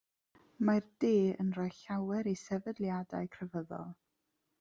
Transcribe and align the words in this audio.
Mae'r 0.69 0.85
De 1.03 1.09
yn 1.43 1.51
rhoi 1.57 1.67
llawer 1.79 2.21
i 2.31 2.33
sefydliadau 2.45 3.29
crefyddol. 3.37 3.93